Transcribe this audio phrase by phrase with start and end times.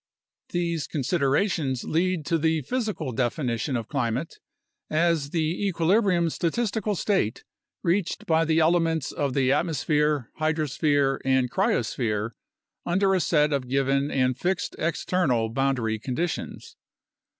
[0.49, 4.39] These considerations lead to the "physical" definition of climate
[4.89, 7.43] as the equilibrium statistical state
[7.83, 12.31] reached by the elements of the at mosphere, hydrosphere, and cryosphere
[12.83, 16.77] under a set of given and fixed external boundary conditions.